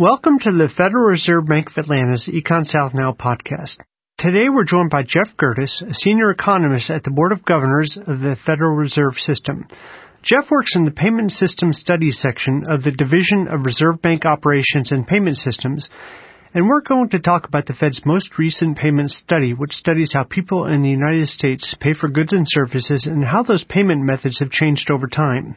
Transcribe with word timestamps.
Welcome 0.00 0.38
to 0.38 0.52
the 0.52 0.70
Federal 0.74 1.10
Reserve 1.10 1.44
Bank 1.44 1.68
of 1.68 1.76
Atlanta's 1.76 2.26
Econ 2.32 2.64
South 2.64 2.94
Now 2.94 3.12
podcast. 3.12 3.76
Today 4.16 4.48
we're 4.48 4.64
joined 4.64 4.88
by 4.88 5.02
Jeff 5.02 5.36
Gerdes, 5.36 5.82
a 5.82 5.92
senior 5.92 6.30
economist 6.30 6.88
at 6.88 7.04
the 7.04 7.10
Board 7.10 7.32
of 7.32 7.44
Governors 7.44 7.98
of 7.98 8.20
the 8.20 8.34
Federal 8.46 8.76
Reserve 8.76 9.18
System. 9.18 9.68
Jeff 10.22 10.50
works 10.50 10.74
in 10.74 10.86
the 10.86 10.90
Payment 10.90 11.32
System 11.32 11.74
Studies 11.74 12.18
section 12.18 12.64
of 12.66 12.82
the 12.82 12.92
Division 12.92 13.46
of 13.46 13.66
Reserve 13.66 14.00
Bank 14.00 14.24
Operations 14.24 14.90
and 14.90 15.06
Payment 15.06 15.36
Systems, 15.36 15.90
and 16.54 16.66
we're 16.66 16.80
going 16.80 17.10
to 17.10 17.18
talk 17.18 17.46
about 17.46 17.66
the 17.66 17.74
Fed's 17.74 18.00
most 18.06 18.38
recent 18.38 18.78
payment 18.78 19.10
study, 19.10 19.52
which 19.52 19.74
studies 19.74 20.14
how 20.14 20.24
people 20.24 20.64
in 20.64 20.80
the 20.80 20.88
United 20.88 21.28
States 21.28 21.76
pay 21.78 21.92
for 21.92 22.08
goods 22.08 22.32
and 22.32 22.46
services 22.48 23.04
and 23.04 23.22
how 23.22 23.42
those 23.42 23.64
payment 23.64 24.00
methods 24.00 24.38
have 24.38 24.50
changed 24.50 24.90
over 24.90 25.08
time. 25.08 25.56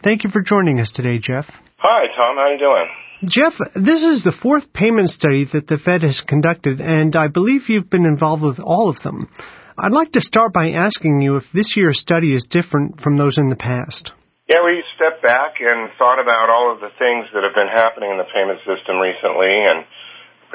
Thank 0.00 0.22
you 0.22 0.30
for 0.30 0.42
joining 0.42 0.78
us 0.78 0.92
today, 0.92 1.18
Jeff. 1.18 1.46
Hi, 1.78 2.06
Tom. 2.16 2.36
How 2.36 2.42
are 2.42 2.52
you 2.52 2.58
doing? 2.60 2.86
Jeff, 3.20 3.52
this 3.76 4.00
is 4.00 4.24
the 4.24 4.32
fourth 4.32 4.72
payment 4.72 5.12
study 5.12 5.44
that 5.52 5.68
the 5.68 5.76
Fed 5.76 6.00
has 6.08 6.24
conducted, 6.24 6.80
and 6.80 7.12
I 7.12 7.28
believe 7.28 7.68
you've 7.68 7.92
been 7.92 8.08
involved 8.08 8.40
with 8.40 8.56
all 8.56 8.88
of 8.88 9.04
them. 9.04 9.28
I'd 9.76 9.92
like 9.92 10.16
to 10.16 10.24
start 10.24 10.56
by 10.56 10.72
asking 10.72 11.20
you 11.20 11.36
if 11.36 11.44
this 11.52 11.76
year's 11.76 12.00
study 12.00 12.32
is 12.32 12.48
different 12.48 13.04
from 13.04 13.20
those 13.20 13.36
in 13.36 13.52
the 13.52 13.60
past. 13.60 14.16
Yeah, 14.48 14.64
we 14.64 14.80
stepped 14.96 15.20
back 15.20 15.60
and 15.60 15.92
thought 16.00 16.16
about 16.16 16.48
all 16.48 16.72
of 16.72 16.80
the 16.80 16.88
things 16.96 17.28
that 17.36 17.44
have 17.44 17.52
been 17.52 17.68
happening 17.68 18.08
in 18.08 18.16
the 18.16 18.28
payment 18.32 18.64
system 18.64 18.96
recently 18.96 19.52
and 19.52 19.84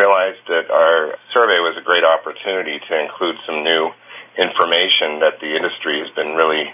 realized 0.01 0.41
that 0.49 0.65
our 0.73 1.21
survey 1.37 1.61
was 1.61 1.77
a 1.77 1.85
great 1.85 2.03
opportunity 2.03 2.81
to 2.81 2.93
include 2.97 3.37
some 3.45 3.61
new 3.61 3.93
information 4.41 5.21
that 5.21 5.37
the 5.37 5.53
industry 5.53 6.01
has 6.01 6.09
been 6.17 6.33
really 6.33 6.65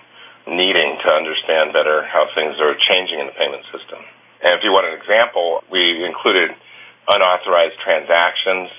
needing 0.48 0.96
to 1.04 1.10
understand 1.12 1.76
better 1.76 2.08
how 2.08 2.32
things 2.32 2.55
are 2.63 2.80
changing 2.80 3.20
in 3.20 3.27
the 3.27 3.35
payment 3.35 3.68
system. 3.76 3.99
And 4.41 4.58
if 4.58 4.62
you 4.66 4.73
want 4.73 4.90
an 4.90 4.98
example, 4.98 5.62
we 5.70 6.02
included 6.02 6.52
unauthorized 7.08 7.77
transactions. 7.82 8.70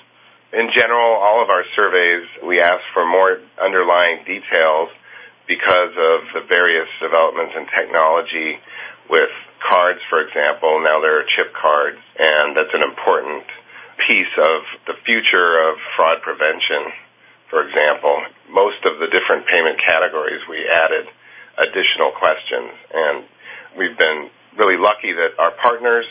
In 0.52 0.68
general, 0.74 1.16
all 1.16 1.42
of 1.42 1.48
our 1.48 1.64
surveys, 1.74 2.26
we 2.44 2.60
ask 2.60 2.82
for 2.92 3.06
more 3.06 3.38
underlying 3.62 4.26
details 4.26 4.90
because 5.46 5.94
of 5.94 6.18
the 6.34 6.42
various 6.46 6.88
developments 7.00 7.54
in 7.56 7.66
technology 7.70 8.58
with 9.10 9.30
cards, 9.62 10.00
for 10.10 10.20
example. 10.20 10.82
Now 10.82 11.00
there 11.00 11.18
are 11.18 11.26
chip 11.36 11.54
cards, 11.54 11.98
and 12.18 12.56
that's 12.56 12.74
an 12.74 12.82
important 12.82 13.46
piece 14.06 14.34
of 14.38 14.66
the 14.90 14.98
future 15.06 15.62
of 15.62 15.78
fraud 15.94 16.22
prevention, 16.22 16.90
for 17.50 17.62
example. 17.62 18.22
Most 18.50 18.82
of 18.82 18.98
the 18.98 19.06
different 19.06 19.46
payment 19.46 19.78
categories, 19.78 20.42
we 20.50 20.66
added 20.66 21.06
additional 21.58 22.10
questions, 22.18 22.72
and 22.92 23.24
we've 23.78 23.96
been 23.96 24.30
really 24.58 24.76
lucky 24.78 25.12
that 25.12 25.38
our 25.38 25.52
partners 25.62 26.04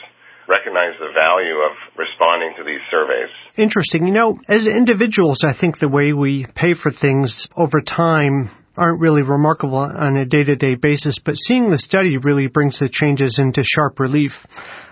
recognize 0.47 0.97
the 0.99 1.13
value 1.13 1.61
of 1.63 1.71
responding 1.97 2.53
to 2.57 2.63
these 2.63 2.81
surveys. 2.89 3.29
Interesting. 3.57 4.07
You 4.07 4.13
know, 4.13 4.39
as 4.47 4.67
individuals, 4.67 5.43
I 5.47 5.53
think 5.53 5.79
the 5.79 5.89
way 5.89 6.13
we 6.13 6.45
pay 6.55 6.73
for 6.73 6.91
things 6.91 7.47
over 7.57 7.81
time 7.81 8.49
aren't 8.75 9.01
really 9.01 9.21
remarkable 9.21 9.75
on 9.77 10.15
a 10.15 10.25
day-to-day 10.25 10.75
basis, 10.75 11.19
but 11.19 11.35
seeing 11.35 11.69
the 11.69 11.77
study 11.77 12.17
really 12.17 12.47
brings 12.47 12.79
the 12.79 12.89
changes 12.89 13.37
into 13.37 13.63
sharp 13.63 13.99
relief. 13.99 14.31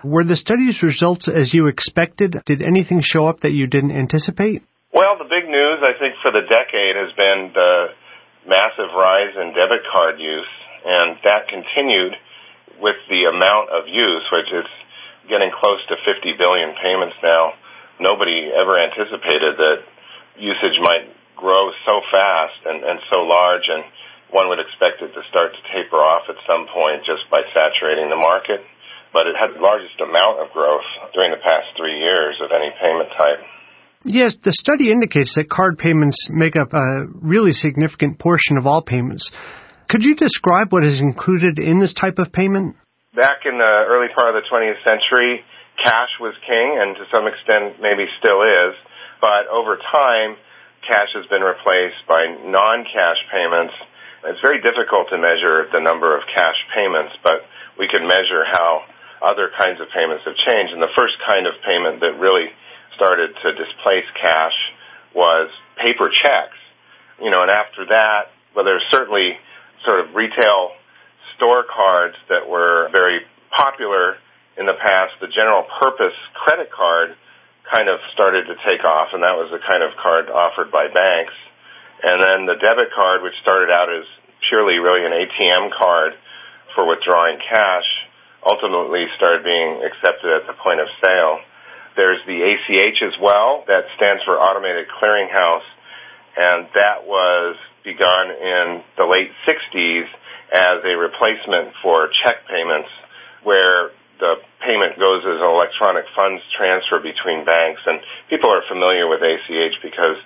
Were 0.04 0.24
the 0.24 0.36
study's 0.36 0.82
results 0.82 1.28
as 1.28 1.54
you 1.54 1.66
expected? 1.66 2.36
Did 2.44 2.62
anything 2.62 3.00
show 3.02 3.26
up 3.26 3.40
that 3.40 3.52
you 3.52 3.66
didn't 3.66 3.92
anticipate? 3.92 4.62
Well, 4.92 5.16
the 5.16 5.24
big 5.24 5.48
news, 5.48 5.80
I 5.82 5.96
think, 5.98 6.14
for 6.20 6.30
the 6.30 6.44
decade 6.44 6.96
has 6.96 7.12
been 7.16 7.52
the 7.54 7.96
massive 8.46 8.92
rise 8.92 9.32
in 9.36 9.52
debit 9.56 9.84
card 9.90 10.20
use, 10.20 10.52
and 10.84 11.16
that 11.24 11.48
continued 11.48 12.16
with 12.80 12.96
the 13.08 13.28
amount 13.28 13.70
of 13.70 13.86
use, 13.86 14.24
which 14.32 14.50
is 14.50 14.68
getting 15.28 15.52
close 15.52 15.80
to 15.92 15.94
50 16.00 16.34
billion 16.40 16.74
payments 16.80 17.16
now, 17.22 17.54
nobody 18.00 18.50
ever 18.50 18.80
anticipated 18.80 19.60
that 19.60 19.84
usage 20.40 20.80
might 20.80 21.06
grow 21.36 21.70
so 21.84 22.00
fast 22.10 22.60
and, 22.66 22.84
and 22.84 22.98
so 23.12 23.22
large, 23.24 23.68
and 23.68 23.84
one 24.32 24.48
would 24.48 24.60
expect 24.60 25.04
it 25.04 25.12
to 25.12 25.22
start 25.28 25.52
to 25.52 25.62
taper 25.72 26.00
off 26.00 26.28
at 26.28 26.36
some 26.48 26.66
point 26.72 27.04
just 27.04 27.28
by 27.30 27.44
saturating 27.52 28.08
the 28.08 28.20
market. 28.20 28.64
But 29.12 29.26
it 29.26 29.34
had 29.34 29.56
the 29.56 29.62
largest 29.62 29.98
amount 29.98 30.38
of 30.38 30.54
growth 30.54 30.86
during 31.14 31.34
the 31.34 31.42
past 31.42 31.74
three 31.76 31.98
years 31.98 32.38
of 32.38 32.54
any 32.54 32.70
payment 32.78 33.10
type. 33.18 33.42
Yes, 34.04 34.38
the 34.40 34.52
study 34.52 34.92
indicates 34.92 35.34
that 35.34 35.50
card 35.50 35.76
payments 35.78 36.28
make 36.30 36.56
up 36.56 36.72
a 36.72 37.04
really 37.20 37.52
significant 37.52 38.18
portion 38.18 38.56
of 38.56 38.66
all 38.66 38.82
payments. 38.82 39.30
Could 39.90 40.06
you 40.06 40.14
describe 40.14 40.70
what 40.70 40.86
is 40.86 41.02
included 41.02 41.58
in 41.58 41.82
this 41.82 41.98
type 41.98 42.22
of 42.22 42.30
payment? 42.30 42.78
Back 43.10 43.42
in 43.42 43.58
the 43.58 43.74
early 43.90 44.06
part 44.14 44.30
of 44.30 44.38
the 44.38 44.46
20th 44.46 44.78
century, 44.86 45.42
cash 45.82 46.14
was 46.22 46.30
king, 46.46 46.78
and 46.78 46.94
to 46.94 47.10
some 47.10 47.26
extent 47.26 47.82
maybe 47.82 48.06
still 48.22 48.38
is. 48.46 48.78
But 49.18 49.50
over 49.50 49.82
time, 49.82 50.38
cash 50.86 51.10
has 51.18 51.26
been 51.26 51.42
replaced 51.42 52.06
by 52.06 52.22
non-cash 52.38 53.18
payments. 53.34 53.74
It's 54.30 54.38
very 54.38 54.62
difficult 54.62 55.10
to 55.10 55.18
measure 55.18 55.66
the 55.74 55.82
number 55.82 56.14
of 56.14 56.22
cash 56.30 56.58
payments, 56.70 57.18
but 57.26 57.42
we 57.74 57.90
can 57.90 58.06
measure 58.06 58.46
how 58.46 58.86
other 59.26 59.50
kinds 59.58 59.82
of 59.82 59.90
payments 59.90 60.22
have 60.22 60.38
changed. 60.46 60.70
And 60.70 60.78
the 60.78 60.94
first 60.94 61.18
kind 61.26 61.50
of 61.50 61.58
payment 61.66 61.98
that 61.98 62.14
really 62.14 62.46
started 62.94 63.34
to 63.34 63.48
displace 63.58 64.06
cash 64.22 64.54
was 65.18 65.50
paper 65.82 66.14
checks. 66.14 66.62
You 67.18 67.34
know, 67.34 67.42
and 67.42 67.50
after 67.50 67.90
that, 67.90 68.30
well, 68.54 68.62
there's 68.62 68.86
certainly 68.94 69.34
sort 69.84 70.00
of 70.00 70.14
retail 70.14 70.76
store 71.36 71.64
cards 71.64 72.16
that 72.28 72.48
were 72.48 72.88
very 72.92 73.24
popular 73.48 74.16
in 74.58 74.66
the 74.66 74.76
past. 74.76 75.16
The 75.20 75.32
general 75.32 75.64
purpose 75.80 76.16
credit 76.36 76.68
card 76.68 77.16
kind 77.70 77.88
of 77.88 78.02
started 78.12 78.44
to 78.50 78.56
take 78.66 78.84
off, 78.84 79.14
and 79.14 79.22
that 79.22 79.38
was 79.38 79.48
the 79.54 79.62
kind 79.62 79.80
of 79.80 79.94
card 79.96 80.28
offered 80.28 80.68
by 80.74 80.90
banks. 80.90 81.36
And 82.02 82.20
then 82.20 82.38
the 82.44 82.58
debit 82.58 82.92
card, 82.96 83.22
which 83.22 83.36
started 83.40 83.70
out 83.70 83.88
as 83.92 84.04
purely 84.48 84.80
really 84.80 85.04
an 85.04 85.12
ATM 85.12 85.70
card 85.76 86.12
for 86.74 86.88
withdrawing 86.88 87.38
cash, 87.44 87.88
ultimately 88.44 89.04
started 89.16 89.44
being 89.44 89.84
accepted 89.84 90.32
at 90.32 90.44
the 90.48 90.56
point 90.60 90.80
of 90.80 90.88
sale. 91.00 91.40
There's 91.96 92.20
the 92.24 92.40
ACH 92.40 93.00
as 93.04 93.16
well, 93.20 93.64
that 93.68 93.84
stands 93.96 94.24
for 94.24 94.40
Automated 94.40 94.88
Clearinghouse, 94.88 95.66
and 96.36 96.68
that 96.74 97.06
was 97.06 97.56
begun 97.84 98.30
in 98.30 98.82
the 98.96 99.06
late 99.06 99.32
60s 99.48 100.06
as 100.52 100.84
a 100.84 100.94
replacement 100.98 101.74
for 101.82 102.10
check 102.22 102.46
payments 102.46 102.90
where 103.42 103.90
the 104.20 104.36
payment 104.60 105.00
goes 105.00 105.24
as 105.24 105.40
an 105.40 105.48
electronic 105.48 106.04
funds 106.12 106.44
transfer 106.52 107.00
between 107.00 107.44
banks. 107.48 107.80
And 107.86 108.00
people 108.28 108.52
are 108.52 108.62
familiar 108.68 109.08
with 109.08 109.24
ACH 109.24 109.76
because 109.80 110.20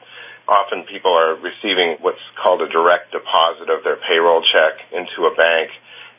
often 0.50 0.84
people 0.90 1.14
are 1.14 1.38
receiving 1.38 1.96
what's 2.02 2.22
called 2.36 2.60
a 2.60 2.68
direct 2.68 3.14
deposit 3.14 3.70
of 3.70 3.86
their 3.86 3.96
payroll 4.02 4.42
check 4.42 4.82
into 4.92 5.30
a 5.30 5.32
bank, 5.32 5.70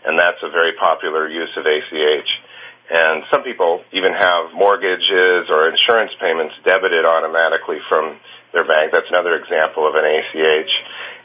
and 0.07 0.17
that's 0.17 0.41
a 0.41 0.49
very 0.49 0.73
popular 0.79 1.27
use 1.27 1.51
of 1.57 1.67
ACH. 1.67 2.31
And 2.85 3.25
some 3.33 3.41
people 3.41 3.81
even 3.91 4.13
have 4.13 4.53
mortgages 4.53 5.49
or 5.49 5.69
insurance 5.69 6.13
payments 6.21 6.53
debited 6.63 7.03
automatically 7.03 7.81
from 7.89 8.17
their 8.55 8.63
bank. 8.63 8.95
That's 8.95 9.11
another 9.11 9.35
example 9.35 9.83
of 9.83 9.99
an 9.99 10.07
ACH. 10.07 10.73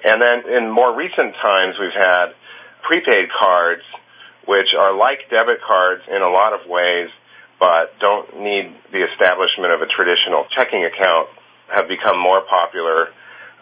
And 0.02 0.18
then 0.18 0.38
in 0.50 0.64
more 0.66 0.90
recent 0.90 1.38
times, 1.38 1.78
we've 1.78 1.94
had 1.94 2.34
prepaid 2.82 3.30
cards, 3.30 3.86
which 4.50 4.74
are 4.74 4.90
like 4.90 5.30
debit 5.30 5.62
cards 5.62 6.02
in 6.10 6.20
a 6.20 6.28
lot 6.28 6.50
of 6.50 6.66
ways, 6.66 7.08
but 7.62 7.94
don't 8.02 8.42
need 8.42 8.74
the 8.90 9.06
establishment 9.06 9.70
of 9.70 9.80
a 9.80 9.88
traditional 9.88 10.50
checking 10.50 10.82
account, 10.82 11.30
have 11.70 11.86
become 11.86 12.18
more 12.18 12.42
popular. 12.50 13.14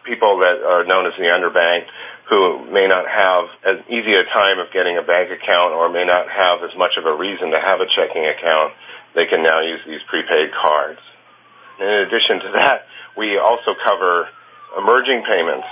People 0.08 0.40
that 0.40 0.64
are 0.64 0.88
known 0.88 1.04
as 1.04 1.12
the 1.20 1.28
underbanked 1.28 1.92
who 2.28 2.64
may 2.72 2.84
not 2.88 3.08
have 3.08 3.44
as 3.64 3.76
easy 3.88 4.12
a 4.12 4.24
time 4.32 4.60
of 4.60 4.68
getting 4.72 5.00
a 5.00 5.04
bank 5.04 5.32
account 5.32 5.72
or 5.72 5.88
may 5.88 6.04
not 6.04 6.28
have 6.28 6.60
as 6.60 6.72
much 6.76 6.96
of 7.00 7.04
a 7.08 7.14
reason 7.16 7.52
to 7.52 7.60
have 7.60 7.80
a 7.80 7.88
checking 7.96 8.24
account, 8.24 8.72
they 9.16 9.24
can 9.24 9.42
now 9.42 9.60
use 9.64 9.80
these 9.88 10.04
prepaid 10.08 10.52
cards. 10.52 11.00
In 11.80 11.88
addition 12.04 12.44
to 12.44 12.50
that, 12.60 12.84
we 13.18 13.34
also 13.34 13.74
cover 13.82 14.30
emerging 14.78 15.26
payments. 15.26 15.66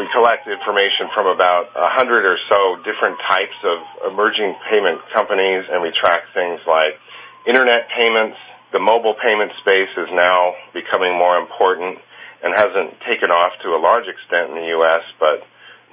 We 0.00 0.08
collect 0.16 0.48
information 0.48 1.12
from 1.12 1.28
about 1.28 1.68
a 1.76 1.92
hundred 1.92 2.24
or 2.24 2.40
so 2.48 2.80
different 2.82 3.20
types 3.28 3.58
of 3.62 4.10
emerging 4.12 4.56
payment 4.72 5.04
companies, 5.12 5.68
and 5.68 5.84
we 5.84 5.92
track 5.92 6.24
things 6.32 6.58
like 6.64 6.96
internet 7.44 7.92
payments. 7.92 8.40
The 8.72 8.80
mobile 8.80 9.14
payment 9.20 9.52
space 9.60 9.92
is 9.94 10.10
now 10.10 10.56
becoming 10.72 11.14
more 11.14 11.36
important 11.36 12.00
and 12.42 12.56
hasn't 12.56 12.98
taken 13.04 13.28
off 13.30 13.52
to 13.62 13.76
a 13.76 13.80
large 13.80 14.08
extent 14.08 14.52
in 14.52 14.56
the 14.58 14.68
U.S., 14.80 15.04
but 15.20 15.44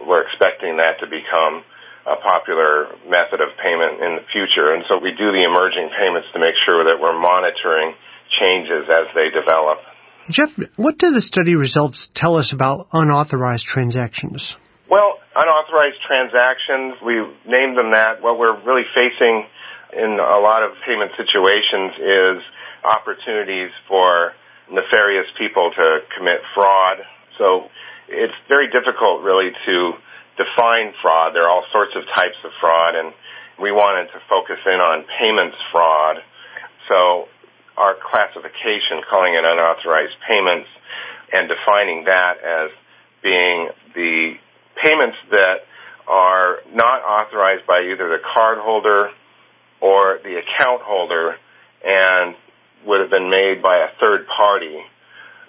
we're 0.07 0.25
expecting 0.25 0.79
that 0.81 0.99
to 1.03 1.07
become 1.07 1.63
a 2.03 2.19
popular 2.19 2.91
method 3.07 3.39
of 3.39 3.55
payment 3.59 4.03
in 4.03 4.19
the 4.19 4.25
future. 4.35 4.75
And 4.75 4.83
so 4.91 4.99
we 4.99 5.15
do 5.15 5.31
the 5.31 5.47
emerging 5.47 5.87
payments 5.95 6.27
to 6.35 6.39
make 6.39 6.57
sure 6.67 6.83
that 6.83 6.99
we're 6.99 7.15
monitoring 7.15 7.95
changes 8.39 8.89
as 8.91 9.07
they 9.15 9.31
develop. 9.31 9.79
Jeff, 10.29 10.49
what 10.75 10.97
do 10.97 11.11
the 11.11 11.21
study 11.21 11.55
results 11.55 12.09
tell 12.15 12.37
us 12.37 12.53
about 12.53 12.87
unauthorized 12.93 13.65
transactions? 13.65 14.55
Well, 14.89 15.19
unauthorized 15.35 15.99
transactions, 16.07 16.95
we 17.03 17.19
named 17.43 17.77
them 17.77 17.91
that. 17.91 18.21
What 18.21 18.39
we're 18.39 18.55
really 18.63 18.87
facing 18.95 19.45
in 19.91 20.17
a 20.19 20.39
lot 20.39 20.63
of 20.63 20.77
payment 20.87 21.11
situations 21.19 21.91
is 21.99 22.37
opportunities 22.83 23.71
for 23.87 24.33
nefarious 24.71 25.27
people 25.37 25.71
to 25.75 25.87
commit 26.15 26.39
fraud. 26.55 27.03
So 27.37 27.67
it's 28.07 28.35
very 28.47 28.71
difficult 28.71 29.23
really 29.23 29.51
to 29.51 29.75
define 30.39 30.95
fraud. 31.01 31.35
There 31.35 31.43
are 31.43 31.51
all 31.51 31.67
sorts 31.71 31.93
of 31.95 32.03
types 32.15 32.39
of 32.43 32.51
fraud 32.59 32.95
and 32.95 33.13
we 33.61 33.71
wanted 33.71 34.09
to 34.11 34.19
focus 34.29 34.57
in 34.65 34.79
on 34.81 35.05
payments 35.19 35.57
fraud. 35.71 36.23
Classification, 38.63 39.03
calling 39.09 39.33
it 39.35 39.43
unauthorized 39.43 40.15
payments 40.27 40.69
and 41.31 41.49
defining 41.49 42.05
that 42.05 42.39
as 42.39 42.71
being 43.21 43.69
the 43.93 44.33
payments 44.81 45.17
that 45.31 45.67
are 46.07 46.59
not 46.73 47.01
authorized 47.03 47.65
by 47.67 47.81
either 47.91 48.09
the 48.09 48.19
cardholder 48.35 49.11
or 49.81 50.19
the 50.23 50.39
account 50.39 50.81
holder 50.81 51.35
and 51.83 52.35
would 52.85 53.01
have 53.01 53.09
been 53.09 53.29
made 53.29 53.61
by 53.61 53.77
a 53.77 53.87
third 53.99 54.27
party. 54.27 54.79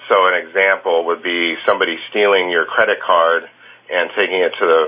So 0.09 0.15
an 0.27 0.47
example 0.47 1.07
would 1.07 1.23
be 1.23 1.55
somebody 1.67 1.97
stealing 2.11 2.51
your 2.51 2.67
credit 2.67 2.99
card 3.05 3.45
and 3.91 4.11
taking 4.17 4.41
it 4.43 4.53
to 4.59 4.67
the 4.67 4.85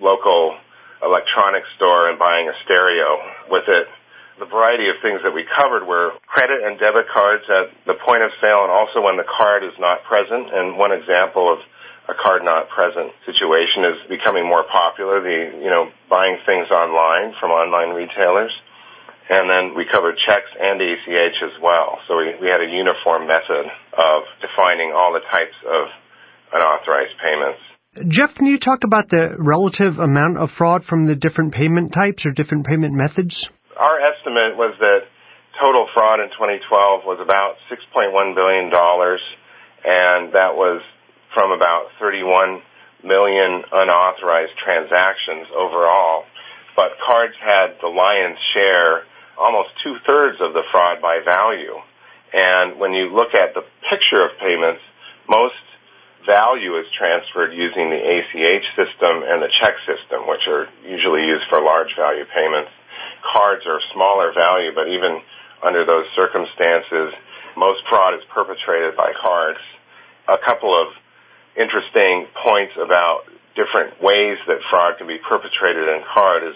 local 0.00 0.56
electronics 1.02 1.68
store 1.76 2.10
and 2.10 2.18
buying 2.18 2.48
a 2.48 2.56
stereo 2.64 3.18
with 3.50 3.64
it. 3.68 3.86
The 4.38 4.46
variety 4.46 4.86
of 4.86 5.02
things 5.02 5.18
that 5.26 5.34
we 5.34 5.42
covered 5.50 5.82
were 5.82 6.14
credit 6.30 6.62
and 6.62 6.78
debit 6.78 7.10
cards 7.10 7.42
at 7.50 7.74
the 7.90 7.98
point 7.98 8.22
of 8.22 8.30
sale 8.38 8.62
and 8.62 8.70
also 8.70 9.02
when 9.02 9.18
the 9.18 9.26
card 9.26 9.66
is 9.66 9.74
not 9.82 10.06
present. 10.06 10.54
And 10.54 10.78
one 10.78 10.94
example 10.94 11.50
of 11.50 11.58
a 12.08 12.14
card 12.16 12.46
not 12.46 12.70
present 12.70 13.12
situation 13.26 13.84
is 13.84 13.98
becoming 14.08 14.46
more 14.46 14.64
popular, 14.64 15.20
the, 15.20 15.58
you 15.60 15.68
know, 15.68 15.92
buying 16.08 16.38
things 16.46 16.70
online 16.70 17.34
from 17.36 17.50
online 17.50 17.92
retailers. 17.92 18.54
And 19.28 19.44
then 19.44 19.76
we 19.76 19.84
covered 19.84 20.16
checks 20.24 20.48
and 20.56 20.80
ACH 20.80 21.38
as 21.44 21.54
well. 21.60 22.00
So 22.08 22.16
we, 22.16 22.32
we 22.40 22.48
had 22.48 22.64
a 22.64 22.70
uniform 22.70 23.28
method 23.28 23.68
of 23.92 24.18
defining 24.40 24.96
all 24.96 25.12
the 25.12 25.20
types 25.28 25.58
of 25.68 25.92
unauthorized 26.54 27.18
payments. 27.20 27.60
Jeff, 28.08 28.34
can 28.34 28.46
you 28.46 28.58
talk 28.58 28.84
about 28.84 29.08
the 29.08 29.36
relative 29.38 29.98
amount 29.98 30.38
of 30.38 30.50
fraud 30.50 30.84
from 30.84 31.06
the 31.06 31.16
different 31.16 31.52
payment 31.52 31.92
types 31.92 32.24
or 32.24 32.32
different 32.32 32.66
payment 32.66 32.94
methods? 32.94 33.50
Our 33.78 34.02
estimate 34.02 34.58
was 34.58 34.74
that 34.82 35.06
total 35.62 35.86
fraud 35.94 36.18
in 36.18 36.34
2012 36.34 37.06
was 37.06 37.22
about 37.22 37.62
$6.1 37.70 38.10
billion, 38.34 38.74
and 38.74 40.34
that 40.34 40.58
was 40.58 40.82
from 41.30 41.54
about 41.54 41.94
31 42.02 42.58
million 43.06 43.62
unauthorized 43.70 44.58
transactions 44.58 45.46
overall. 45.54 46.26
But 46.74 46.98
cards 47.06 47.38
had 47.38 47.78
the 47.78 47.86
lion's 47.86 48.38
share 48.50 49.06
almost 49.38 49.70
two 49.86 49.94
thirds 50.02 50.42
of 50.42 50.58
the 50.58 50.66
fraud 50.74 50.98
by 50.98 51.22
value. 51.22 51.78
And 52.34 52.82
when 52.82 52.92
you 52.92 53.14
look 53.14 53.30
at 53.30 53.54
the 53.54 53.62
picture 53.86 54.26
of 54.26 54.34
payments, 54.42 54.82
most 55.30 55.54
value 56.26 56.74
is 56.82 56.86
transferred 56.98 57.54
using 57.54 57.94
the 57.94 58.02
ACH 58.02 58.66
system 58.74 59.22
and 59.22 59.38
the 59.38 59.48
check 59.62 59.78
system, 59.86 60.26
which 60.26 60.42
are 60.50 60.66
usually 60.82 61.22
used 61.24 61.46
for 61.46 61.62
large 61.62 61.94
value 61.94 62.26
payments. 62.34 62.74
Cards 63.22 63.66
are 63.66 63.80
smaller 63.94 64.32
value, 64.32 64.70
but 64.74 64.88
even 64.88 65.20
under 65.62 65.84
those 65.84 66.06
circumstances, 66.14 67.14
most 67.56 67.82
fraud 67.90 68.14
is 68.14 68.22
perpetrated 68.30 68.96
by 68.96 69.12
cards. 69.20 69.58
A 70.28 70.38
couple 70.38 70.70
of 70.70 70.94
interesting 71.58 72.30
points 72.38 72.78
about 72.78 73.26
different 73.58 73.98
ways 73.98 74.38
that 74.46 74.62
fraud 74.70 74.94
can 74.98 75.10
be 75.10 75.18
perpetrated 75.18 75.90
in 75.90 76.06
card 76.14 76.46
is 76.46 76.54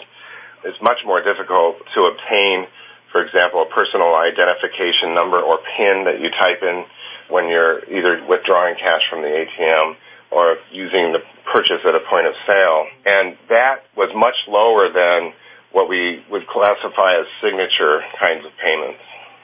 it's 0.63 0.79
much 0.79 1.03
more 1.03 1.19
difficult 1.19 1.83
to 1.91 2.07
obtain, 2.07 2.71
for 3.11 3.19
example, 3.27 3.67
a 3.67 3.71
personal 3.75 4.15
identification 4.15 5.11
number 5.11 5.43
or 5.43 5.59
PIN 5.59 6.07
that 6.07 6.23
you 6.23 6.31
type 6.31 6.63
in 6.63 6.87
when 7.27 7.51
you're 7.51 7.83
either 7.91 8.23
withdrawing 8.31 8.79
cash 8.79 9.03
from 9.11 9.27
the 9.27 9.33
ATM 9.33 9.99
or 10.31 10.57
using 10.71 11.11
the 11.11 11.19
purchase 11.51 11.83
at 11.83 11.99
a 11.99 12.03
point 12.07 12.31
of 12.31 12.35
sale. 12.47 12.87
And 13.05 13.37
that 13.51 13.91
was 13.99 14.15
much 14.15 14.39
lower 14.47 14.89
than 14.89 15.35
what 15.73 15.89
we 15.89 16.21
would 16.31 16.47
classify 16.49 17.19
as 17.19 17.27
signature 17.41 18.05
kinds 18.21 18.45
of 18.45 18.53
payments, 18.61 19.01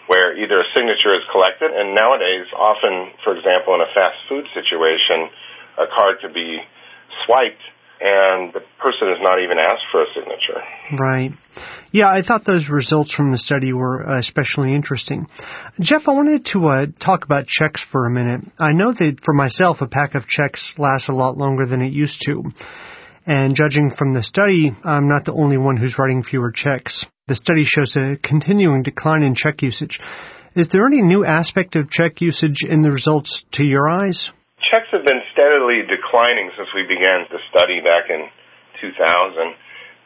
where 0.07 0.37
either 0.37 0.61
a 0.61 0.69
signature 0.77 1.17
is 1.17 1.25
collected, 1.33 1.73
and 1.73 1.93
nowadays, 1.93 2.49
often, 2.57 3.13
for 3.25 3.37
example, 3.37 3.77
in 3.77 3.85
a 3.85 3.91
fast 3.93 4.17
food 4.29 4.45
situation, 4.53 5.29
a 5.77 5.89
card 5.93 6.21
could 6.21 6.33
be 6.33 6.61
swiped 7.25 7.65
and 8.01 8.53
the 8.53 8.61
person 8.79 9.09
is 9.09 9.19
not 9.21 9.43
even 9.43 9.59
asked 9.59 9.83
for 9.91 10.03
a 10.03 10.07
signature. 10.15 10.63
Right. 10.99 11.33
Yeah, 11.91 12.09
I 12.09 12.23
thought 12.23 12.45
those 12.45 12.69
results 12.69 13.13
from 13.13 13.33
the 13.33 13.39
study 13.39 13.73
were 13.73 14.03
especially 14.03 14.75
interesting. 14.75 15.27
Jeff, 15.81 16.07
I 16.07 16.13
wanted 16.13 16.45
to 16.47 16.67
uh, 16.67 16.87
talk 17.01 17.25
about 17.25 17.47
checks 17.47 17.83
for 17.83 18.07
a 18.07 18.11
minute. 18.11 18.43
I 18.59 18.73
know 18.73 18.93
that 18.93 19.21
for 19.25 19.35
myself, 19.35 19.81
a 19.81 19.89
pack 19.89 20.15
of 20.15 20.27
checks 20.29 20.75
lasts 20.79 21.09
a 21.09 21.13
lot 21.13 21.37
longer 21.37 21.67
than 21.67 21.83
it 21.83 21.93
used 21.93 22.21
to. 22.27 22.45
And 23.29 23.55
judging 23.55 23.91
from 23.91 24.15
the 24.15 24.23
study, 24.23 24.73
I'm 24.85 25.09
not 25.09 25.27
the 25.27 25.35
only 25.35 25.59
one 25.59 25.77
who's 25.77 25.99
writing 25.99 26.23
fewer 26.23 26.51
checks. 26.51 27.05
The 27.27 27.37
study 27.37 27.65
shows 27.65 27.95
a 27.95 28.17
continuing 28.17 28.83
decline 28.83 29.23
in 29.23 29.35
check 29.35 29.63
usage. 29.63 30.01
Is 30.57 30.69
there 30.69 30.87
any 30.87 31.03
new 31.03 31.25
aspect 31.25 31.77
of 31.77 31.91
check 31.91 32.23
usage 32.23 32.65
in 32.65 32.83
the 32.83 32.91
results 32.91 33.45
to 33.53 33.63
your 33.63 33.87
eyes? 33.87 34.33
checks 34.71 34.93
have 34.93 35.05
been 35.05 35.25
steadily 35.33 35.87
declining 35.89 36.53
since 36.57 36.69
we 36.77 36.85
began 36.85 37.25
the 37.33 37.41
study 37.49 37.81
back 37.81 38.13
in 38.13 38.29
2000 38.81 39.01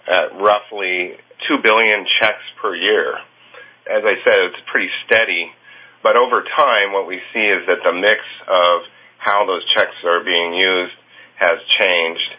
at 0.06 0.38
roughly 0.38 1.18
2 1.50 1.58
billion 1.62 2.06
checks 2.20 2.46
per 2.62 2.74
year. 2.74 3.18
As 3.90 4.06
I 4.06 4.14
said, 4.22 4.38
it's 4.50 4.62
pretty 4.70 4.90
steady, 5.06 5.50
but 6.02 6.14
over 6.14 6.46
time 6.46 6.94
what 6.94 7.10
we 7.10 7.18
see 7.34 7.42
is 7.42 7.66
that 7.66 7.82
the 7.82 7.94
mix 7.94 8.22
of 8.46 8.86
how 9.18 9.46
those 9.46 9.66
checks 9.74 9.98
are 10.06 10.22
being 10.22 10.54
used 10.54 10.94
has 11.38 11.58
changed. 11.78 12.30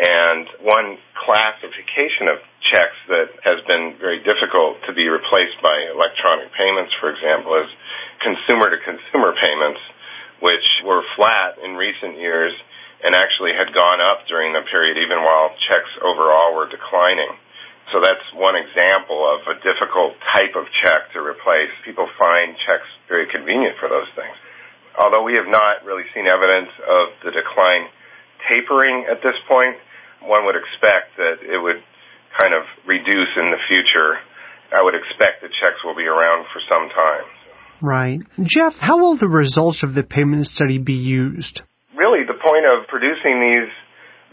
And 0.00 0.48
one 0.64 0.96
classification 1.12 2.32
of 2.32 2.40
checks 2.72 2.96
that 3.12 3.28
has 3.44 3.60
been 3.68 4.00
very 4.00 4.24
difficult 4.24 4.80
to 4.88 4.96
be 4.96 5.04
replaced 5.12 5.60
by 5.60 5.76
electronic 5.92 6.48
payments, 6.56 6.96
for 7.04 7.12
example, 7.12 7.52
is 7.60 7.68
consumer 8.24 8.72
to 8.72 8.80
consumer 8.80 9.36
payments 9.36 9.80
which 10.40 10.64
were 10.88 11.04
flat 11.20 11.60
in 11.60 11.76
recent 11.76 12.16
years 12.16 12.56
and 13.04 13.12
actually 13.12 13.52
had 13.52 13.72
gone 13.76 14.00
up 14.00 14.24
during 14.24 14.56
the 14.56 14.64
period 14.72 14.96
even 14.96 15.20
while 15.20 15.52
checks 15.68 15.92
overall 16.00 16.56
were 16.56 16.68
declining. 16.68 17.36
So 17.92 18.00
that's 18.00 18.24
one 18.32 18.56
example 18.56 19.20
of 19.20 19.44
a 19.52 19.56
difficult 19.60 20.16
type 20.32 20.56
of 20.56 20.64
check 20.80 21.12
to 21.12 21.20
replace. 21.20 21.72
People 21.84 22.08
find 22.16 22.56
checks 22.64 22.88
very 23.08 23.28
convenient 23.28 23.76
for 23.76 23.88
those 23.88 24.08
things. 24.16 24.36
Although 24.96 25.24
we 25.24 25.36
have 25.36 25.48
not 25.48 25.84
really 25.84 26.08
seen 26.16 26.24
evidence 26.24 26.72
of 26.88 27.12
the 27.24 27.32
decline 27.36 27.88
tapering 28.48 29.04
at 29.10 29.20
this 29.20 29.36
point, 29.48 29.76
one 30.22 30.44
would 30.46 30.56
expect 30.56 31.16
that 31.16 31.40
it 31.42 31.58
would 31.60 31.80
kind 32.36 32.54
of 32.54 32.62
reduce 32.86 33.32
in 33.36 33.50
the 33.50 33.60
future. 33.68 34.20
I 34.70 34.82
would 34.82 34.94
expect 34.94 35.42
that 35.42 35.50
checks 35.58 35.82
will 35.84 35.96
be 35.96 36.06
around 36.06 36.46
for 36.52 36.60
some 36.68 36.88
time. 36.94 37.26
Right. 37.82 38.20
Jeff, 38.44 38.76
how 38.78 38.98
will 38.98 39.16
the 39.16 39.28
results 39.28 39.82
of 39.82 39.94
the 39.94 40.04
payment 40.04 40.46
study 40.46 40.78
be 40.78 41.00
used? 41.00 41.62
Really, 41.96 42.24
the 42.28 42.36
point 42.36 42.68
of 42.68 42.86
producing 42.86 43.40
these 43.40 43.72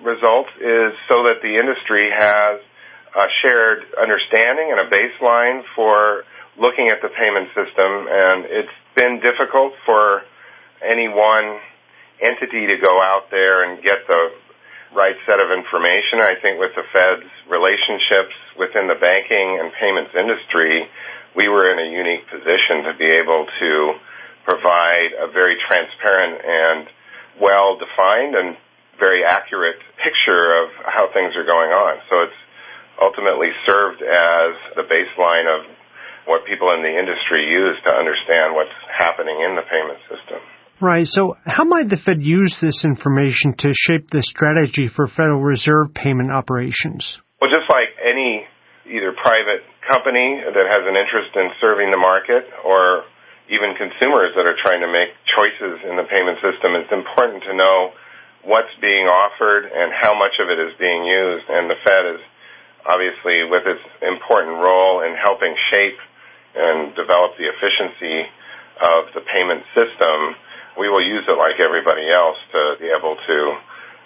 results 0.03 0.51
is 0.59 0.93
so 1.07 1.25
that 1.25 1.41
the 1.41 1.57
industry 1.57 2.11
has 2.11 2.61
a 3.15 3.27
shared 3.41 3.81
understanding 3.97 4.69
and 4.69 4.79
a 4.83 4.87
baseline 4.91 5.63
for 5.73 6.23
looking 6.59 6.91
at 6.91 7.01
the 7.01 7.09
payment 7.09 7.49
system. 7.55 8.05
And 8.05 8.45
it's 8.45 8.77
been 8.93 9.23
difficult 9.23 9.73
for 9.87 10.21
any 10.83 11.07
one 11.07 11.57
entity 12.21 12.67
to 12.67 12.77
go 12.77 13.01
out 13.01 13.29
there 13.31 13.63
and 13.63 13.81
get 13.81 14.05
the 14.05 14.21
right 14.95 15.15
set 15.27 15.39
of 15.39 15.51
information. 15.51 16.23
I 16.23 16.39
think 16.39 16.59
with 16.59 16.71
the 16.75 16.85
Fed's 16.93 17.27
relationships 17.49 18.35
within 18.55 18.87
the 18.87 18.99
banking 18.99 19.59
and 19.59 19.71
payments 19.75 20.11
industry, 20.15 20.87
we 21.35 21.47
were 21.49 21.69
in 21.71 21.77
a 21.79 21.89
unique 21.91 22.25
position 22.31 22.87
to 22.87 22.93
be 22.95 23.07
able 23.07 23.45
to 23.45 23.71
provide 24.47 25.11
a 25.19 25.27
very 25.31 25.59
transparent 25.67 26.39
and 26.39 26.87
well 27.39 27.77
defined 27.77 28.33
and 28.33 28.55
very 28.97 29.21
accurate 29.23 29.77
picture 30.01 30.57
of 30.63 30.73
how 30.87 31.11
things 31.13 31.35
are 31.37 31.45
going 31.45 31.69
on. 31.69 32.01
So 32.09 32.25
it's 32.25 32.41
ultimately 32.97 33.53
served 33.65 34.01
as 34.01 34.51
the 34.73 34.87
baseline 34.87 35.45
of 35.45 35.69
what 36.25 36.43
people 36.49 36.73
in 36.73 36.81
the 36.81 36.91
industry 36.91 37.45
use 37.45 37.77
to 37.85 37.91
understand 37.93 38.55
what's 38.55 38.73
happening 38.89 39.37
in 39.45 39.55
the 39.55 39.63
payment 39.63 39.99
system. 40.09 40.41
Right. 40.79 41.07
So 41.09 41.33
how 41.45 41.65
might 41.65 41.89
the 41.89 41.97
Fed 41.97 42.21
use 42.21 42.61
this 42.61 42.85
information 42.85 43.57
to 43.65 43.73
shape 43.73 44.13
the 44.13 44.21
strategy 44.21 44.87
for 44.87 45.07
Federal 45.07 45.41
Reserve 45.41 45.93
payment 45.93 46.29
operations? 46.29 47.17
Well, 47.41 47.49
just 47.49 47.65
like 47.65 47.89
any 47.97 48.45
either 48.85 49.11
private 49.17 49.65
company 49.89 50.37
that 50.45 50.65
has 50.69 50.83
an 50.85 50.93
interest 50.93 51.33
in 51.33 51.49
serving 51.57 51.89
the 51.89 51.97
market 51.97 52.45
or 52.61 53.09
even 53.49 53.73
consumers 53.73 54.35
that 54.37 54.45
are 54.45 54.59
trying 54.61 54.83
to 54.85 54.91
make 54.91 55.15
choices 55.33 55.81
in 55.81 55.97
the 55.97 56.05
payment 56.05 56.37
system, 56.45 56.77
it's 56.77 56.93
important 56.93 57.41
to 57.49 57.57
know 57.57 57.95
what's 58.45 58.71
being 58.77 59.09
offered 59.09 59.65
and 59.65 59.89
how 59.97 60.13
much 60.13 60.37
of 60.37 60.47
it 60.53 60.61
is 60.61 60.77
being 60.77 61.03
used. 61.03 61.47
And 61.49 61.65
the 61.71 61.79
Fed 61.81 62.05
is 62.15 62.21
obviously, 62.87 63.43
with 63.49 63.67
its 63.67 63.83
important 63.99 64.61
role 64.61 65.03
in 65.03 65.17
helping 65.17 65.51
shape 65.73 65.99
and 66.55 66.95
develop 66.95 67.35
the 67.35 67.49
efficiency 67.49 68.29
of 68.79 69.11
the 69.17 69.23
payment 69.25 69.65
system, 69.75 70.37
we 70.77 70.87
will 70.87 71.03
use 71.03 71.25
it 71.25 71.37
like 71.37 71.57
everybody 71.59 72.05
else 72.07 72.37
to 72.53 72.61
be 72.79 72.87
able 72.87 73.17
to 73.17 73.37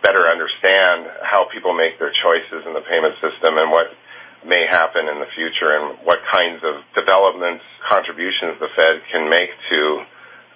better 0.02 0.26
understand 0.26 1.06
how 1.22 1.46
people 1.54 1.78
make 1.78 2.00
their 2.02 2.12
choices 2.12 2.66
in 2.66 2.74
the 2.74 2.82
payment 2.88 3.14
system 3.22 3.60
and 3.60 3.70
what 3.70 3.94
may 4.42 4.66
happen 4.66 5.06
in 5.06 5.22
the 5.22 5.30
future 5.38 5.78
and 5.78 6.02
what 6.02 6.18
kinds 6.26 6.66
of 6.66 6.82
developments, 6.98 7.62
contributions 7.86 8.58
the 8.58 8.72
Fed 8.74 9.06
can 9.14 9.30
make 9.30 9.54
to 9.70 9.82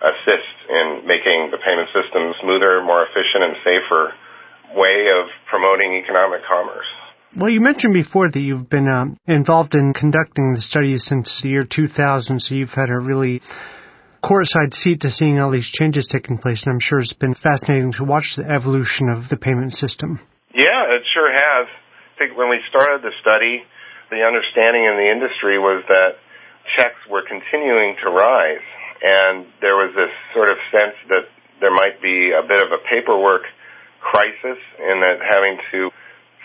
assist 0.02 0.56
in 0.70 1.06
making 1.06 1.54
the 1.54 1.62
payment 1.62 1.90
system 1.94 2.34
smoother, 2.42 2.82
more 2.82 3.06
efficient, 3.06 3.46
and 3.46 3.56
safer 3.62 4.14
way 4.74 5.08
of 5.14 5.30
promoting 5.50 6.02
economic 6.02 6.42
commerce. 6.50 6.90
Well, 7.38 7.50
you 7.50 7.62
mentioned 7.62 7.94
before 7.94 8.32
that 8.32 8.40
you've 8.40 8.70
been 8.70 8.88
uh, 8.88 9.08
involved 9.28 9.76
in 9.76 9.94
conducting 9.94 10.54
the 10.54 10.62
studies 10.62 11.04
since 11.06 11.42
the 11.42 11.50
year 11.50 11.66
2000, 11.66 12.40
so 12.40 12.56
you've 12.56 12.74
had 12.74 12.90
a 12.90 12.98
really 12.98 13.42
courtside 14.26 14.74
seat 14.74 15.06
to 15.06 15.14
seeing 15.14 15.38
all 15.38 15.54
these 15.54 15.70
changes 15.70 16.10
taking 16.10 16.42
place, 16.42 16.66
and 16.66 16.74
I'm 16.74 16.82
sure 16.82 16.98
it's 16.98 17.14
been 17.14 17.38
fascinating 17.38 17.94
to 18.02 18.04
watch 18.04 18.34
the 18.34 18.50
evolution 18.50 19.14
of 19.14 19.30
the 19.30 19.38
payment 19.38 19.78
system. 19.78 20.18
Yeah, 20.50 20.98
it 20.98 21.06
sure 21.14 21.30
has. 21.30 21.70
I 21.70 22.14
think 22.18 22.34
when 22.34 22.50
we 22.50 22.58
started 22.74 23.06
the 23.06 23.14
study, 23.22 23.62
the 24.10 24.26
understanding 24.26 24.82
in 24.82 24.98
the 24.98 25.10
industry 25.14 25.62
was 25.62 25.86
that 25.94 26.18
checks 26.74 26.98
were 27.06 27.22
continuing 27.22 28.02
to 28.02 28.10
rise, 28.10 28.66
and 29.06 29.46
there 29.62 29.78
was 29.78 29.94
this 29.94 30.10
sort 30.34 30.50
of 30.50 30.58
sense 30.74 30.98
that 31.14 31.30
there 31.62 31.74
might 31.74 32.02
be 32.02 32.34
a 32.34 32.42
bit 32.42 32.66
of 32.66 32.74
a 32.74 32.82
paperwork 32.90 33.46
crisis 34.02 34.58
in 34.82 35.06
that 35.06 35.22
having 35.22 35.62
to 35.70 35.94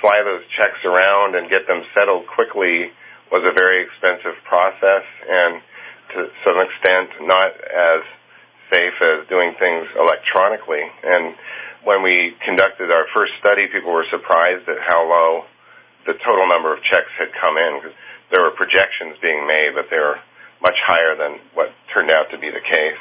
fly 0.04 0.20
those 0.20 0.44
checks 0.52 0.84
around 0.84 1.32
and 1.32 1.48
get 1.48 1.64
them 1.64 1.80
settled 1.96 2.28
quickly 2.28 2.92
was 3.32 3.46
a 3.48 3.54
very 3.54 3.84
expensive 3.84 4.36
process 4.44 5.06
and 5.28 5.62
to 6.14 6.30
some 6.44 6.58
extent 6.58 7.14
not 7.26 7.52
as 7.54 8.00
safe 8.70 8.96
as 9.02 9.26
doing 9.26 9.54
things 9.58 9.86
electronically. 9.98 10.82
And 11.02 11.34
when 11.82 12.02
we 12.02 12.34
conducted 12.46 12.90
our 12.90 13.06
first 13.12 13.34
study, 13.42 13.66
people 13.72 13.92
were 13.92 14.06
surprised 14.10 14.68
at 14.70 14.78
how 14.86 15.06
low 15.06 15.44
the 16.06 16.14
total 16.24 16.46
number 16.48 16.72
of 16.72 16.80
checks 16.86 17.10
had 17.18 17.34
come 17.36 17.58
in 17.58 17.82
because 17.82 17.96
there 18.30 18.42
were 18.42 18.54
projections 18.54 19.18
being 19.20 19.44
made, 19.46 19.74
but 19.74 19.90
they 19.90 19.98
were 19.98 20.22
much 20.62 20.78
higher 20.86 21.18
than 21.18 21.40
what 21.54 21.74
turned 21.92 22.10
out 22.10 22.30
to 22.30 22.38
be 22.38 22.48
the 22.48 22.62
case. 22.62 23.00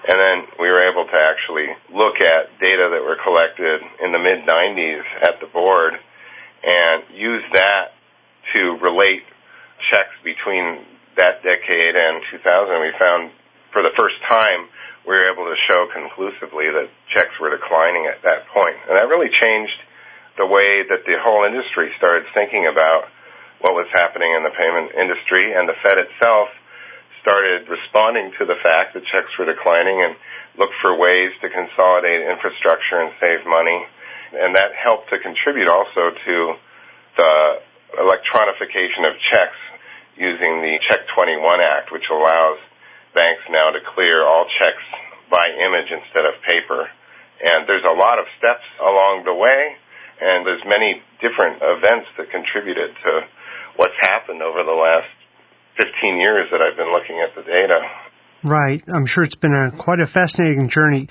And 0.00 0.16
then 0.16 0.36
we 0.56 0.72
were 0.72 0.80
able 0.88 1.04
to 1.04 1.18
actually 1.20 1.68
look 1.92 2.24
at 2.24 2.56
data 2.56 2.88
that 2.96 3.04
were 3.04 3.20
collected 3.20 3.84
in 4.00 4.16
the 4.16 4.22
mid 4.22 4.48
90s 4.48 5.04
at 5.20 5.36
the 5.44 5.48
board 5.52 5.92
and 6.64 7.04
use 7.12 7.44
that 7.52 7.92
to 8.54 8.80
relate 8.80 9.28
checks 9.92 10.16
between 10.24 10.84
that 11.16 11.42
decade 11.42 11.94
and 11.96 12.22
2000. 12.30 12.44
We 12.80 12.92
found 12.98 13.30
for 13.72 13.82
the 13.82 13.94
first 13.96 14.18
time 14.28 14.70
we 15.06 15.16
were 15.16 15.30
able 15.32 15.48
to 15.48 15.58
show 15.66 15.88
conclusively 15.90 16.68
that 16.70 16.92
checks 17.14 17.32
were 17.40 17.50
declining 17.50 18.06
at 18.06 18.20
that 18.22 18.46
point. 18.52 18.76
And 18.86 18.94
that 18.98 19.08
really 19.08 19.32
changed 19.32 19.78
the 20.36 20.46
way 20.46 20.86
that 20.86 21.02
the 21.08 21.16
whole 21.18 21.48
industry 21.48 21.90
started 21.96 22.28
thinking 22.36 22.68
about 22.70 23.08
what 23.64 23.76
was 23.76 23.88
happening 23.92 24.32
in 24.32 24.44
the 24.44 24.54
payment 24.54 24.92
industry 24.96 25.52
and 25.52 25.68
the 25.68 25.76
Fed 25.84 26.00
itself 26.00 26.48
started 27.20 27.68
responding 27.68 28.32
to 28.40 28.48
the 28.48 28.56
fact 28.64 28.96
that 28.96 29.04
checks 29.12 29.28
were 29.36 29.44
declining 29.44 30.00
and 30.00 30.16
looked 30.56 30.76
for 30.80 30.96
ways 30.96 31.32
to 31.44 31.52
consolidate 31.52 32.24
infrastructure 32.24 33.04
and 33.04 33.12
save 33.20 33.44
money 33.44 33.84
and 34.32 34.54
that 34.54 34.72
helped 34.72 35.10
to 35.10 35.18
contribute 35.18 35.68
also 35.68 36.14
to 36.24 36.36
the 37.18 37.32
electronification 37.98 39.04
of 39.04 39.12
checks 39.28 39.60
using 40.20 40.60
the 40.60 40.76
Check 40.84 41.08
21 41.16 41.40
Act, 41.64 41.88
which 41.88 42.04
allows 42.12 42.60
banks 43.16 43.40
now 43.48 43.72
to 43.72 43.80
clear 43.96 44.20
all 44.22 44.44
checks 44.60 44.84
by 45.32 45.48
image 45.56 45.88
instead 45.88 46.28
of 46.28 46.36
paper. 46.44 46.84
And 47.40 47.64
there's 47.64 47.88
a 47.88 47.96
lot 47.96 48.20
of 48.20 48.28
steps 48.36 48.68
along 48.84 49.24
the 49.24 49.32
way, 49.32 49.80
and 50.20 50.44
there's 50.44 50.60
many 50.68 51.00
different 51.24 51.64
events 51.64 52.12
that 52.20 52.28
contributed 52.28 52.92
to 52.92 53.12
what's 53.80 53.96
happened 53.96 54.44
over 54.44 54.60
the 54.60 54.76
last 54.76 55.08
15 55.80 55.88
years 56.20 56.52
that 56.52 56.60
I've 56.60 56.76
been 56.76 56.92
looking 56.92 57.24
at 57.24 57.32
the 57.32 57.40
data. 57.40 57.80
Right. 58.44 58.84
I'm 58.92 59.08
sure 59.08 59.24
it's 59.24 59.40
been 59.40 59.56
a 59.56 59.72
quite 59.72 60.00
a 60.00 60.06
fascinating 60.06 60.68
journey. 60.68 61.08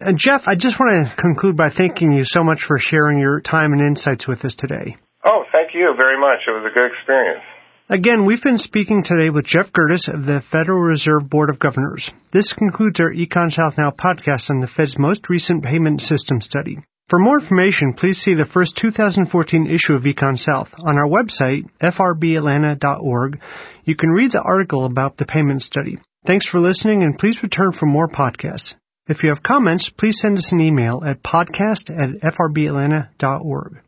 And 0.00 0.20
Jeff, 0.20 0.44
I 0.44 0.56
just 0.56 0.76
want 0.80 1.08
to 1.08 1.16
conclude 1.16 1.56
by 1.56 1.70
thanking 1.70 2.12
you 2.12 2.24
so 2.24 2.44
much 2.44 2.64
for 2.64 2.78
sharing 2.78 3.20
your 3.20 3.40
time 3.40 3.72
and 3.72 3.80
insights 3.80 4.28
with 4.28 4.44
us 4.44 4.54
today. 4.54 4.96
Oh, 5.24 5.44
thank 5.52 5.72
you 5.72 5.92
very 5.96 6.20
much. 6.20 6.44
It 6.48 6.52
was 6.52 6.64
a 6.64 6.72
good 6.72 6.92
experience. 6.92 7.44
Again, 7.92 8.24
we've 8.24 8.40
been 8.40 8.60
speaking 8.60 9.02
today 9.02 9.30
with 9.30 9.44
Jeff 9.44 9.72
Gerdes 9.72 10.06
of 10.06 10.24
the 10.24 10.44
Federal 10.52 10.78
Reserve 10.78 11.28
Board 11.28 11.50
of 11.50 11.58
Governors. 11.58 12.08
This 12.32 12.52
concludes 12.52 13.00
our 13.00 13.12
Econ 13.12 13.50
South 13.50 13.74
Now 13.76 13.90
podcast 13.90 14.48
on 14.48 14.60
the 14.60 14.68
Fed's 14.68 14.96
most 14.96 15.28
recent 15.28 15.64
payment 15.64 16.00
system 16.00 16.40
study. 16.40 16.78
For 17.08 17.18
more 17.18 17.40
information, 17.40 17.94
please 17.94 18.18
see 18.18 18.34
the 18.34 18.46
first 18.46 18.76
2014 18.76 19.66
issue 19.66 19.94
of 19.94 20.04
Econ 20.04 20.38
South. 20.38 20.68
On 20.78 20.98
our 20.98 21.08
website, 21.08 21.68
frbatlanta.org, 21.82 23.40
you 23.84 23.96
can 23.96 24.10
read 24.10 24.30
the 24.30 24.40
article 24.40 24.84
about 24.84 25.16
the 25.16 25.26
payment 25.26 25.62
study. 25.62 25.98
Thanks 26.24 26.46
for 26.46 26.60
listening 26.60 27.02
and 27.02 27.18
please 27.18 27.42
return 27.42 27.72
for 27.72 27.86
more 27.86 28.08
podcasts. 28.08 28.74
If 29.08 29.24
you 29.24 29.30
have 29.30 29.42
comments, 29.42 29.90
please 29.90 30.20
send 30.20 30.38
us 30.38 30.52
an 30.52 30.60
email 30.60 31.02
at 31.04 31.24
podcast 31.24 31.90
at 31.90 32.34
frbatlanta.org. 32.34 33.80